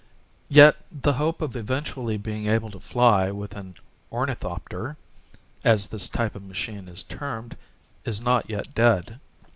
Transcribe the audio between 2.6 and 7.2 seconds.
to fly with an "ornithopter," as this type of machine is